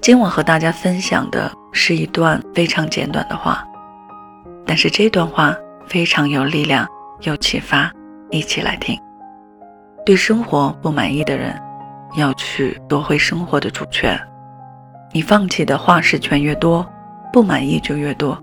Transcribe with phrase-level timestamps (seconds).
[0.00, 3.66] 今晚和大家分享的是一段非常简短的话，
[4.64, 5.54] 但是这段话
[5.86, 6.86] 非常有力量、
[7.22, 7.90] 有启发，
[8.30, 8.96] 一起来听。
[10.04, 11.60] 对生活不满意的人，
[12.16, 14.16] 要去夺回生活的主权。
[15.12, 16.86] 你放弃的话事权越多，
[17.32, 18.38] 不满意就越多。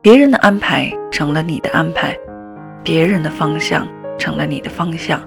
[0.00, 2.16] 别人的安排成了你的安排，
[2.82, 3.86] 别人的方向
[4.16, 5.20] 成了你的方向，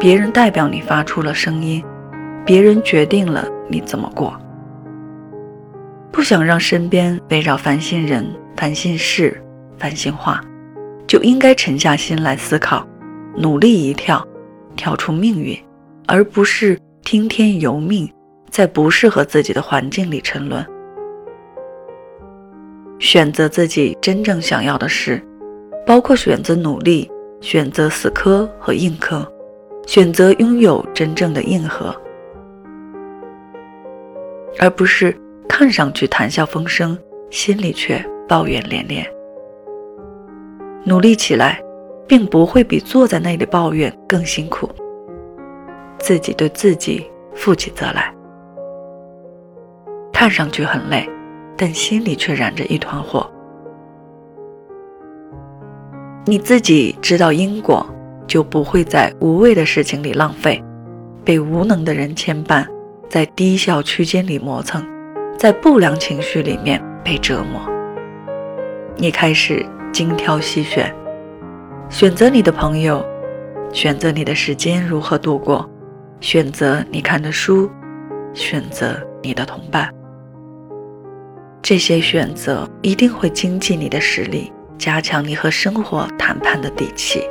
[0.00, 1.84] 别人代表你发出了声音，
[2.44, 4.34] 别人决定了你怎么过。
[6.12, 8.26] 不想让身边围绕烦心人、
[8.56, 9.40] 烦心事、
[9.78, 10.40] 烦心话，
[11.06, 12.86] 就应该沉下心来思考，
[13.36, 14.26] 努力一跳，
[14.74, 15.56] 跳出命运，
[16.06, 18.12] 而不是听天由命，
[18.50, 20.66] 在不适合自己的环境里沉沦。
[22.98, 25.22] 选择自己真正想要的事，
[25.86, 29.26] 包括选择努力，选择死磕和硬磕，
[29.86, 31.94] 选择拥有真正的硬核，
[34.60, 35.16] 而不是。
[35.52, 36.96] 看上去谈笑风生，
[37.28, 39.04] 心里却抱怨连连。
[40.84, 41.60] 努力起来，
[42.06, 44.70] 并不会比坐在那里抱怨更辛苦。
[45.98, 48.14] 自己对自己负起责来。
[50.12, 51.06] 看上去很累，
[51.58, 53.28] 但心里却燃着一团火。
[56.24, 57.84] 你自己知道因果，
[58.26, 60.62] 就不会在无谓的事情里浪费，
[61.22, 62.64] 被无能的人牵绊，
[63.10, 64.82] 在低效区间里磨蹭。
[65.36, 67.62] 在不良情绪里面被折磨，
[68.98, 70.94] 你开始精挑细选，
[71.88, 73.02] 选择你的朋友，
[73.72, 75.66] 选择你的时间如何度过，
[76.20, 77.70] 选择你看的书，
[78.34, 79.88] 选择你的同伴。
[81.62, 87.22] 这些选择一定会经济你的实力，加强你和生活谈判的底气。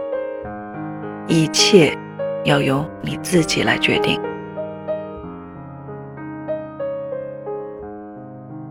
[1.28, 1.96] 一切
[2.44, 4.20] 要由你自己来决定。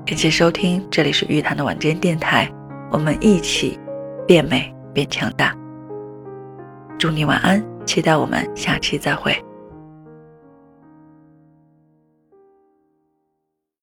[0.08, 2.50] 感谢收听，这里是玉檀的晚间电台，
[2.90, 3.78] 我们一起
[4.26, 5.54] 变美变强大。
[6.98, 9.36] 祝你晚安，期待我们下期再会。